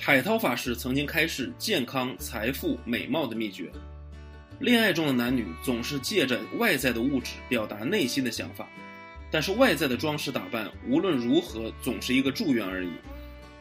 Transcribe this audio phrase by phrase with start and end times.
[0.00, 3.68] 海涛法师曾经开示健康、财富、美貌的秘诀。
[4.60, 8.68] 恋爱中的男女总是借着外在的物质表达内心的想法，
[9.28, 12.90] 但是外在的装饰打扮无论如何总是一个祝愿而已。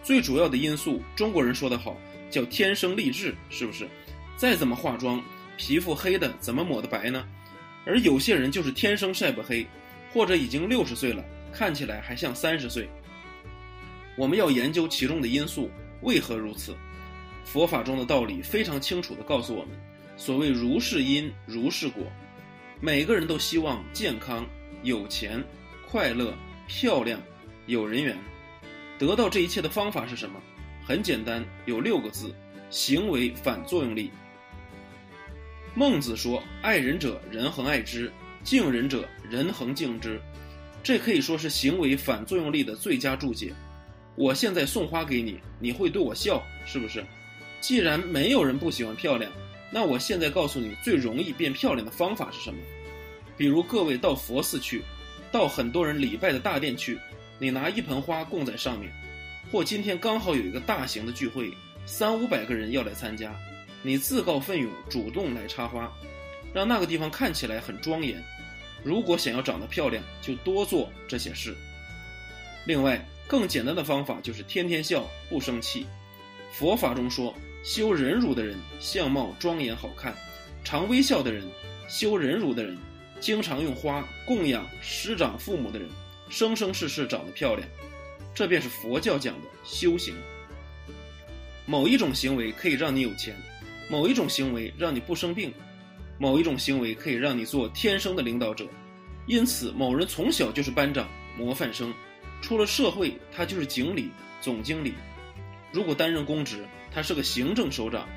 [0.04, 1.98] 最主要的因素，中国人说得好，
[2.30, 3.88] 叫天生丽质，是不是？
[4.38, 5.22] 再怎么化妆，
[5.58, 7.28] 皮肤黑的怎么抹得白呢？
[7.84, 9.66] 而有些人就是天生晒不黑，
[10.14, 12.88] 或者已经六十岁了，看起来还像三十岁。
[14.16, 15.70] 我们要研究其中的因素。
[16.02, 16.76] 为何如此？
[17.44, 19.70] 佛法中的道理非常清楚地告诉我们：
[20.18, 22.04] 所谓如是因，如是果。
[22.80, 24.46] 每个人都希望健康、
[24.84, 25.44] 有钱、
[25.90, 26.34] 快乐、
[26.68, 27.20] 漂亮、
[27.66, 28.18] 有人缘。
[29.00, 30.40] 得到这一切的方法是什么？
[30.84, 32.34] 很简单，有六个字：
[32.70, 34.12] 行为反作用力。
[35.74, 38.10] 孟子说：“爱人者，人恒爱之；
[38.44, 40.20] 敬人者，人恒敬之。”
[40.84, 43.54] 这可以说是行为反作用力的最佳注解。
[44.18, 47.06] 我现在送花给你，你会对我笑，是不是？
[47.62, 49.32] 既然没有人不喜欢漂亮，
[49.70, 52.60] 那我现在告诉你最容易变漂亮的方法是什么？
[53.38, 54.82] 比如各位到佛寺去，
[55.32, 56.98] 到很多人礼拜的大殿去，
[57.38, 58.92] 你拿一盆花供在上面，
[59.52, 61.52] 或今天刚好有一个大型的聚会，
[61.86, 63.36] 三五百个人要来参加，
[63.84, 65.94] 你自告奋勇主动来插花，
[66.56, 68.20] 让那个地方看起来很庄严。
[68.84, 71.56] 如果想要长得漂亮，就多做这些事。
[72.66, 73.00] 另外。
[73.28, 75.86] 更简单的方法就是天天笑，不生气。
[76.52, 80.16] 佛法中说，修忍辱的人相貌庄严好看，
[80.64, 81.44] 常微笑的人，
[81.90, 82.78] 修忍辱的人，
[83.20, 85.90] 经常用花供养师长父母的人，
[86.30, 87.68] 生生世世长得漂亮。
[88.34, 90.16] 这便是佛教讲的修行。
[91.66, 93.36] 某一种行为可以让你有钱，
[93.90, 95.54] 某一种行为让你不生病，
[96.18, 98.66] 某一种行为可以让你做天生的领导者。
[99.26, 101.94] 因此，某人从小就是班长、模范生。
[102.42, 104.10] 出了社会，他就是经理、
[104.42, 104.92] 总经理；
[105.72, 108.08] 如果担任公职，他是个行政首长。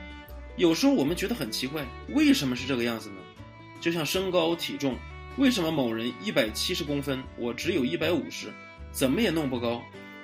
[0.57, 3.17] 有时候我们觉得很奇怪，为什么是这个样子呢？
[3.81, 4.97] 就像身高体重，
[5.39, 8.49] 为什么某人一百七十公分，我只有一百五十，
[8.93, 9.83] 怎么也弄不高？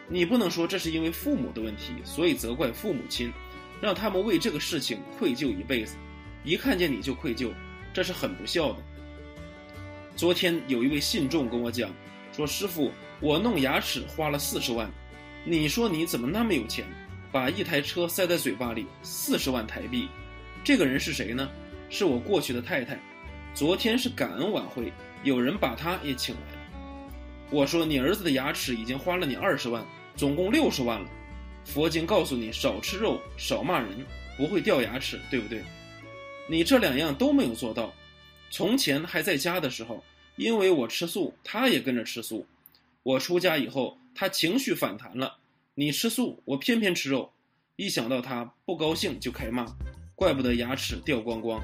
[0.09, 3.33] 你不能说这是因为父母的问题，所以责怪父母亲，
[3.81, 5.97] 让他们为这个事情愧疚一辈子，
[6.45, 7.51] 一看见你就愧疚，
[7.95, 8.79] 这是很不孝的。
[10.15, 11.91] 昨天有一位信众跟我讲，
[12.33, 12.93] 说师傅。
[13.21, 14.91] 我弄牙齿花了四十万，
[15.45, 16.85] 你说你怎么那么有钱，
[17.33, 20.07] 把一台车塞在嘴巴里，四十万台币？
[20.63, 21.49] 这个人是谁呢？
[21.89, 22.99] 是我过去的太太。
[23.55, 26.59] 昨天是感恩晚会，有人把她也请来了。
[27.51, 29.83] 我说你儿子的牙齿已经花了你二十万，
[30.15, 31.09] 总共六十万了。
[31.65, 34.05] 佛经告诉你少吃肉，少骂人，
[34.37, 35.65] 不会掉牙齿，对不对？
[36.49, 37.91] 你这两样都没有做到。
[38.51, 40.05] 从前还在家的时候，
[40.37, 42.47] 因为我吃素，他也跟着吃素。
[43.07, 45.37] 我出家以后，他情绪反弹了。
[45.77, 47.33] 你吃素，我偏偏吃肉。
[47.77, 49.65] 一想到他不高兴就开骂，
[50.17, 51.63] 怪不得牙齿掉光光。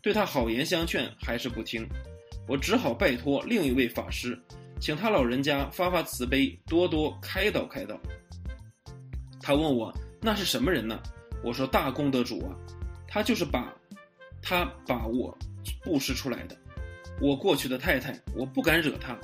[0.00, 1.86] 对他好言相劝还是不听，
[2.48, 4.40] 我只好拜托另一位法师，
[4.80, 8.00] 请他老人家发发慈悲，多多开导开导。
[9.38, 10.98] 他问我那是什么人呢？
[11.44, 12.56] 我说大功德主啊，
[13.06, 13.70] 他就是把，
[14.40, 15.36] 他把我
[15.84, 16.56] 布施出来的。
[17.20, 19.14] 我过去的太太，我不敢惹他。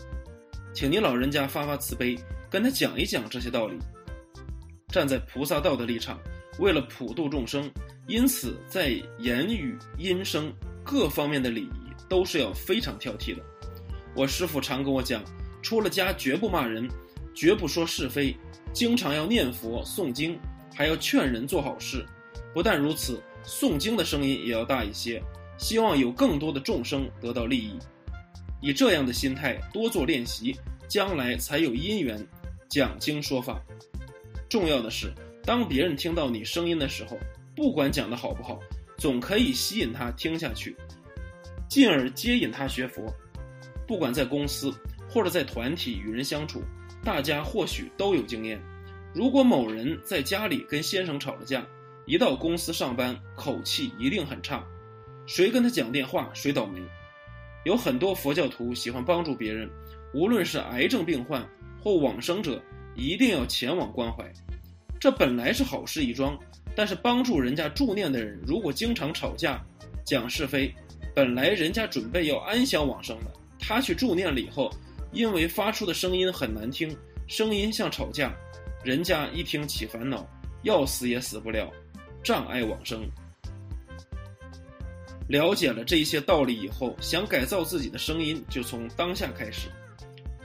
[0.76, 2.18] 请您老人家发发慈悲，
[2.50, 3.78] 跟他讲一讲这些道理。
[4.88, 6.20] 站在菩萨道的立场，
[6.58, 7.70] 为了普度众生，
[8.06, 10.52] 因此在言语、音声
[10.84, 13.42] 各方面的礼仪都是要非常挑剔的。
[14.14, 15.24] 我师父常跟我讲，
[15.62, 16.86] 出了家绝不骂人，
[17.34, 18.36] 绝不说是非，
[18.74, 20.38] 经常要念佛诵经，
[20.74, 22.04] 还要劝人做好事。
[22.52, 25.22] 不但如此，诵经的声音也要大一些，
[25.56, 27.78] 希望有更多的众生得到利益。
[28.62, 30.56] 以这样的心态多做练习，
[30.88, 32.26] 将来才有因缘
[32.68, 33.60] 讲经说法。
[34.48, 35.12] 重要的是，
[35.42, 37.18] 当别人听到你声音的时候，
[37.54, 38.60] 不管讲的好不好，
[38.96, 40.76] 总可以吸引他听下去，
[41.68, 43.12] 进而接引他学佛。
[43.86, 44.72] 不管在公司
[45.08, 46.62] 或者在团体与人相处，
[47.04, 48.60] 大家或许都有经验。
[49.14, 51.66] 如果某人在家里跟先生吵了架，
[52.04, 54.64] 一到公司上班，口气一定很差，
[55.26, 56.80] 谁跟他讲电话，谁倒霉。
[57.64, 59.68] 有很多佛教徒喜欢帮助别人，
[60.14, 61.46] 无论是癌症病患
[61.82, 62.62] 或往生者，
[62.94, 64.24] 一定要前往关怀。
[64.98, 66.38] 这本来是好事一桩，
[66.74, 69.62] 但是帮助人家助念的人，如果经常吵架、
[70.04, 70.74] 讲是非，
[71.14, 74.70] 本来人家准备要安详往生的，他去助念了以后，
[75.12, 76.96] 因为发出的声音很难听，
[77.28, 78.34] 声音像吵架，
[78.82, 80.26] 人家一听起烦恼，
[80.62, 81.70] 要死也死不了，
[82.22, 83.06] 障碍往生。
[85.28, 89.68] 了解了这些道理以后，想改造自己的声音，就从当下开始。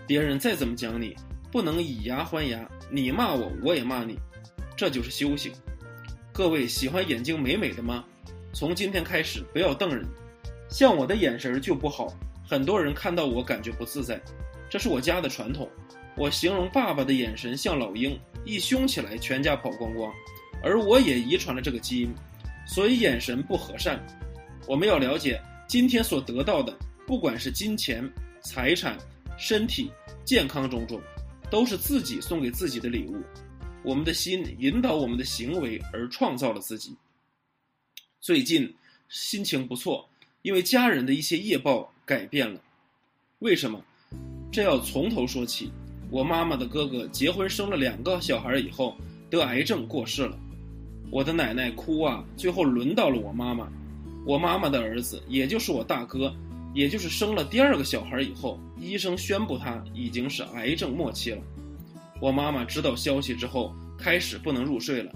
[0.08, 1.16] 别人再怎么讲你，
[1.52, 4.18] 不能以牙还牙，你骂我，我也骂你，
[4.76, 5.52] 这就是修行。
[6.34, 8.04] 各位喜欢眼睛美美的吗？
[8.54, 10.06] 从今天开始不要瞪人，
[10.70, 12.14] 像我的眼神就不好，
[12.46, 14.20] 很多人看到我感觉不自在，
[14.70, 15.70] 这是我家的传统。
[16.18, 20.12] 我形容爸爸的眼神像老鹰，一凶起来全家跑光光，
[20.62, 22.14] 而我也遗传了这个基因，
[22.66, 24.06] 所以眼神不和善。
[24.68, 26.78] 我们要了解，今天所得到的，
[27.08, 28.08] 不管是金钱、
[28.42, 28.98] 财产、
[29.42, 29.90] 身体、
[30.24, 31.02] 健康种种，
[31.50, 33.20] 都是自己送给自己的礼物。
[33.82, 36.96] 我们的心引导我们的行为，而创造了自己。
[38.20, 38.72] 最近
[39.10, 40.08] 心情不错，
[40.44, 42.62] 因为家人的一些业报改变了。
[43.40, 43.84] 为什么？
[44.52, 45.72] 这要从头说起。
[46.12, 48.96] 我妈妈的哥哥结婚生了两个小孩以后，
[49.32, 50.38] 得癌症过世了。
[51.10, 53.68] 我的奶奶哭啊，最后轮到了我妈妈。
[54.24, 56.32] 我妈妈的儿子，也就是我大哥，
[56.74, 61.42] 也就是生了第二个小孩以后，医生宣布他已经是癌症末期了。
[62.22, 65.12] 我妈妈知道消息之后，开始不能入睡了，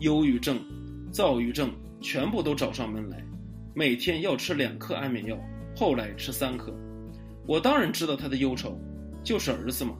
[0.00, 0.60] 忧郁症、
[1.10, 3.24] 躁郁症全部都找上门来，
[3.74, 5.36] 每天要吃两颗安眠药，
[5.76, 6.72] 后来吃三颗。
[7.46, 8.78] 我当然知道他的忧愁，
[9.24, 9.96] 就是儿子嘛。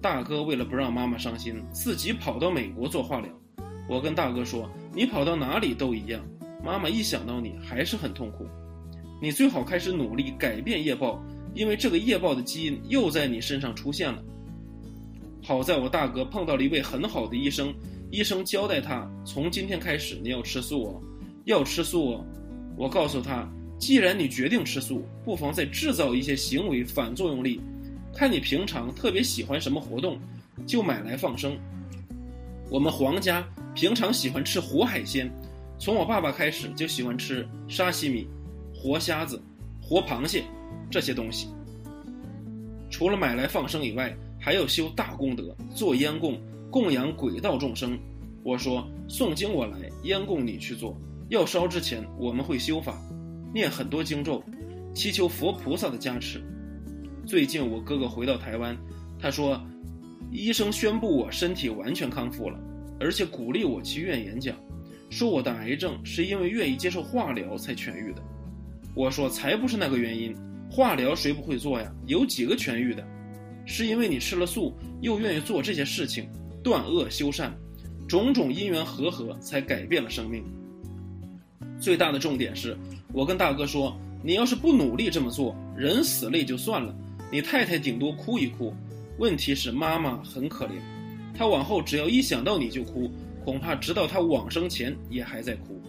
[0.00, 3.30] 大哥为了不让妈妈伤心，自己跑到美国做化疗。
[3.88, 6.22] 我跟大哥说：“你跑到哪里都一样。”
[6.64, 8.46] 妈妈一想到你还是很痛苦，
[9.20, 11.22] 你最好开始努力改变业报，
[11.54, 14.22] 因为这个业报的基因又在你身上出现了。
[15.42, 17.74] 好在我大哥碰到了一位很好的医生，
[18.10, 21.02] 医生交代他从今天开始你要吃素哦，
[21.44, 22.26] 要吃素哦。
[22.76, 23.48] 我告诉他，
[23.78, 27.60] 既然你决定吃素，不妨再制造一些行为反作用力，
[28.14, 30.18] 看你平常特别喜欢什么活动，
[30.66, 31.56] 就买来放生。
[32.68, 35.30] 我们黄家平常喜欢吃活海鲜。
[35.78, 38.26] 从我爸爸开始就喜欢吃沙西米、
[38.76, 39.42] 活虾子、
[39.80, 40.44] 活螃蟹
[40.90, 41.48] 这些东西。
[42.90, 46.38] 除了买来放生以外，还要修大功德，做烟供
[46.70, 47.98] 供养鬼道众生。
[48.44, 50.96] 我说诵经我来，烟供你去做。
[51.28, 52.96] 要烧之前，我们会修法，
[53.52, 54.40] 念很多经咒，
[54.94, 56.40] 祈求佛菩萨的加持。
[57.26, 58.76] 最近我哥哥回到台湾，
[59.18, 59.60] 他说，
[60.30, 62.56] 医生宣布我身体完全康复了，
[63.00, 64.56] 而且鼓励我去医院演讲。
[65.10, 68.22] 说我的癌症是因为愿意接受化疗才痊愈的，
[68.96, 70.34] 我说才不是那个原因，
[70.70, 71.92] 化疗谁不会做呀？
[72.06, 73.06] 有几个痊愈的？
[73.66, 76.26] 是因为你吃了素，又愿意做这些事情，
[76.62, 77.54] 断恶修善，
[78.08, 80.42] 种种因缘和合，才改变了生命。
[81.78, 82.74] 最大的重点是，
[83.12, 86.96] 我跟大哥说，你要是不努力这么做，人死累就算了，
[87.30, 88.72] 你太太顶多哭一哭，
[89.18, 90.70] 问题是妈妈很可怜，
[91.34, 93.10] 她往后只要一想到你就哭。
[93.44, 95.80] 恐怕直到她往生前也还在哭，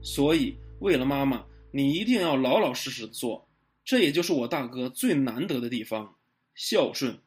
[0.00, 1.40] 所以为了妈妈，
[1.72, 3.48] 你一定要老老实实的做，
[3.84, 6.14] 这也就是我大哥最难得的地方——
[6.54, 7.18] 孝顺。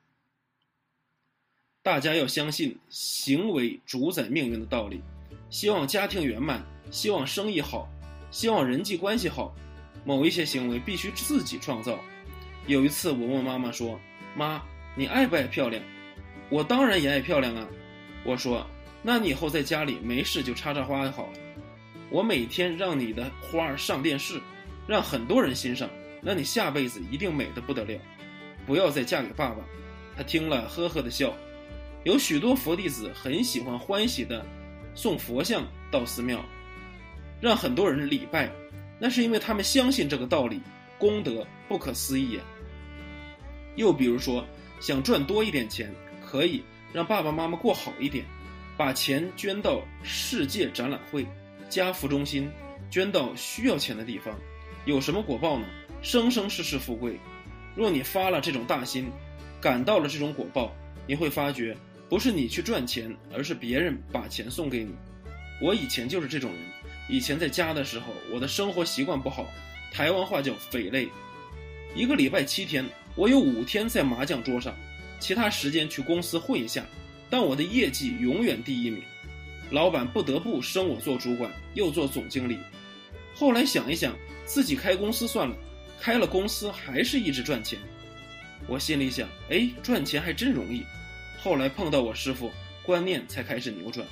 [1.81, 5.01] 大家要相信行为主宰命运的道理，
[5.49, 7.89] 希望家庭圆满，希望生意好，
[8.31, 9.53] 希望人际关系好，
[10.05, 11.99] 某一些行为必须自己创造。
[12.67, 13.99] 有一次我问妈妈说
[14.37, 14.63] ：“妈，
[14.95, 15.83] 你爱不爱漂亮？”
[16.49, 17.67] 我当然也爱漂亮啊，
[18.23, 18.65] 我说。
[19.07, 21.33] 那你以后在家里没事就插插花就好了。
[22.09, 24.39] 我每天让你的花儿上电视，
[24.87, 25.89] 让很多人欣赏，
[26.21, 27.99] 那你下辈子一定美得不得了。
[28.65, 29.57] 不要再嫁给爸爸。
[30.15, 31.33] 他听了呵呵的笑。
[32.03, 34.45] 有许多佛弟子很喜欢欢喜的
[34.93, 36.45] 送佛像到寺庙，
[37.41, 38.49] 让很多人礼拜，
[38.99, 40.61] 那是因为他们相信这个道理，
[40.99, 42.39] 功德不可思议。
[43.75, 44.45] 又比如说，
[44.79, 45.91] 想赚多一点钱，
[46.25, 48.23] 可以让爸爸妈妈过好一点。
[48.77, 51.25] 把钱捐到世界展览会、
[51.69, 52.49] 家福中心，
[52.89, 54.33] 捐到需要钱的地方，
[54.85, 55.65] 有什么果报呢？
[56.01, 57.19] 生生世世富贵。
[57.75, 59.09] 若你发了这种大心，
[59.59, 60.73] 感到了这种果报，
[61.07, 61.75] 你会发觉，
[62.07, 64.93] 不是你去赚钱，而是别人把钱送给你。
[65.61, 66.59] 我以前就是这种人。
[67.09, 69.45] 以前在家的时候，我的生活习惯不好，
[69.91, 71.09] 台湾话叫匪类。
[71.95, 74.75] 一个礼拜七天，我有五天在麻将桌上，
[75.19, 76.85] 其他时间去公司混一下。
[77.29, 79.01] 但我的业绩永远第一名，
[79.71, 82.59] 老板不得不升我做主管，又做总经理。
[83.33, 85.55] 后来想一想，自己开公司算了，
[85.99, 87.79] 开了公司还是一直赚钱。
[88.67, 90.83] 我心里想，哎，赚钱还真容易。
[91.41, 92.51] 后来碰到我师傅，
[92.83, 94.05] 观念才开始扭转。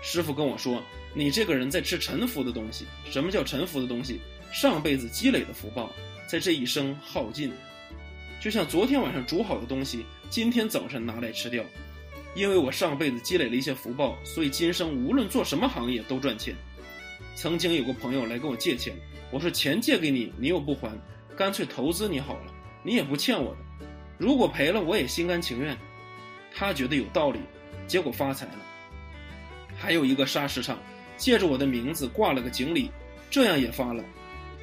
[0.00, 0.82] 师傅跟我说
[1.14, 2.86] ：“你这个人在吃沉浮的东西。
[3.10, 4.20] 什么叫沉浮的东西？
[4.52, 5.90] 上辈子积累的福报，
[6.26, 7.52] 在这一生耗尽。
[8.40, 11.64] 就像昨天晚上煮好的东西，今天早晨拿来吃掉。
[12.34, 16.54] 因为我上辈子积累了一些福报，所以今生无论做什么行业都赚钱。
[17.36, 18.94] 曾经有个朋友来跟我借钱，
[19.30, 20.90] 我说钱借给你，你又不还，
[21.36, 23.58] 干脆投资你好了，你也不欠我的。
[24.18, 25.76] 如果赔了，我也心甘情愿。
[26.54, 27.40] 他觉得有道理，
[27.86, 28.58] 结果发财了。”
[29.76, 30.78] 还有一个砂石场，
[31.16, 32.90] 借着我的名字挂了个经理，
[33.30, 34.04] 这样也发了。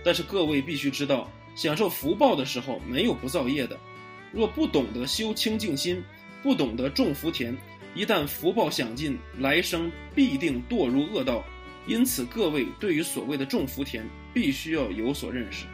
[0.04, 3.78] 但是各位必须知道，享受福报的时候没有不造业的。
[4.32, 6.02] 若不懂得修清净心，
[6.42, 7.56] 不懂得种福田，
[7.94, 11.44] 一旦福报享尽，来生必定堕入恶道。
[11.88, 15.66] 因此，各位对于所谓的种福田，必须要有所认识。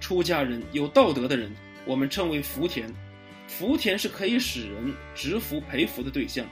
[0.00, 1.52] 出家人有道德的人，
[1.84, 2.92] 我们称为福田。
[3.46, 6.46] 福田是可以使人植福培福的对象。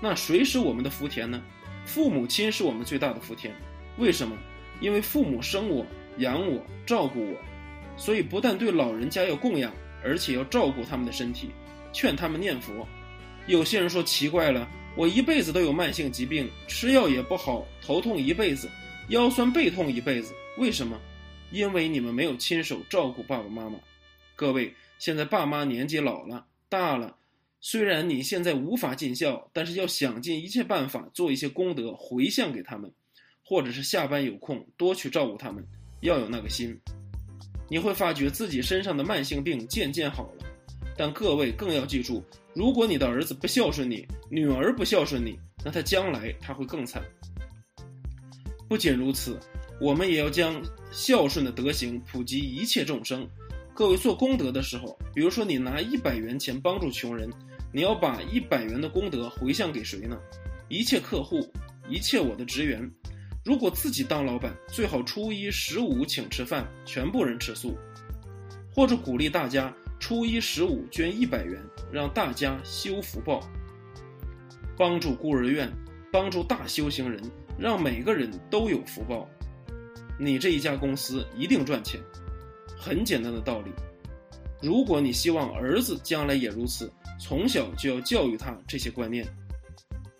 [0.00, 1.42] 那谁是我们的福田呢？
[1.84, 3.54] 父母亲是我们最大的福田。
[3.96, 4.36] 为什么？
[4.80, 5.84] 因为父母生我、
[6.18, 7.36] 养我、照顾我，
[7.96, 9.72] 所以不但对老人家要供养，
[10.04, 11.50] 而且要照顾他们的身体，
[11.92, 12.86] 劝他们念佛。
[13.46, 18.68] 有些人说奇怪了，我一辈子都有慢性疾病，吃药也不好，头痛一辈子，
[19.08, 21.00] 腰酸背痛一辈子，为什么？
[21.50, 23.78] 因为你们没有亲手照顾爸爸妈妈。
[24.36, 27.16] 各位，现在爸妈年纪老了，大了。
[27.60, 32.92] 虽然你现在无法尽孝，但是要想尽一切办法做一些功德回向给他们，
[33.42, 35.66] 或者是下班有空多去照顾他们，
[36.02, 36.78] 要有那个心。
[37.68, 40.44] 你会发觉自己身上的慢性病渐渐好了。
[40.98, 42.22] 但各位更要记住，
[42.54, 47.00] 如果你的儿子不孝顺你，女儿不孝顺你，那他将来他会更惨。
[48.68, 49.38] 不仅如此，
[49.80, 53.26] 我们也要将孝顺的德行普及一切众生。
[53.72, 57.30] 各位做功德的时候，比如说你拿一百元钱帮助穷人。
[57.70, 60.18] 你要把一百元的功德回向给谁呢？
[60.68, 61.46] 一切客户，
[61.86, 62.90] 一切我的职员。
[63.44, 67.76] 如果自己当老板，最好初一十五请吃饭，全部人吃素，
[68.74, 71.62] 或者鼓励大家初一十五捐一百元，
[71.92, 73.40] 让大家修福报，
[74.76, 75.70] 帮助孤儿院，
[76.12, 77.22] 帮助大修行人，
[77.58, 79.28] 让每个人都有福报。
[80.18, 82.00] 你这一家公司一定赚钱。
[82.76, 83.72] 很简单的道理。
[84.62, 86.90] 如果你希望儿子将来也如此。
[87.20, 89.26] 从小就要教育他这些观念。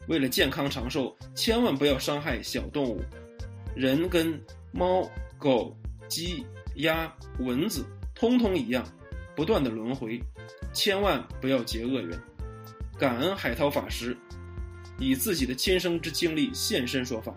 [0.09, 3.01] 为了健康长寿，千万不要伤害小动物。
[3.77, 4.37] 人跟
[4.73, 5.09] 猫、
[5.39, 5.77] 狗、
[6.09, 6.45] 鸡、
[6.75, 8.85] 鸭、蚊子通通一样，
[9.39, 10.21] 不断的轮回，
[10.73, 12.21] 千万不要结恶缘。
[12.99, 14.17] 感恩海涛法师，
[14.99, 17.33] 以自己的亲生之经历现身说法。